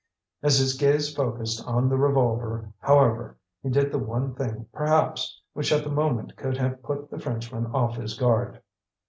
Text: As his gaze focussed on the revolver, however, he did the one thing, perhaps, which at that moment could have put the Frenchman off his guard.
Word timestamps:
As 0.41 0.57
his 0.57 0.73
gaze 0.75 1.13
focussed 1.13 1.63
on 1.67 1.87
the 1.87 1.95
revolver, 1.95 2.73
however, 2.79 3.37
he 3.61 3.69
did 3.69 3.91
the 3.91 3.99
one 3.99 4.33
thing, 4.33 4.65
perhaps, 4.73 5.39
which 5.53 5.71
at 5.71 5.83
that 5.83 5.91
moment 5.91 6.35
could 6.35 6.57
have 6.57 6.81
put 6.81 7.11
the 7.11 7.19
Frenchman 7.19 7.67
off 7.67 7.97
his 7.97 8.17
guard. 8.17 8.63